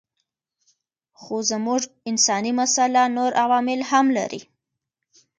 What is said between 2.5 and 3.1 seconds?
مساله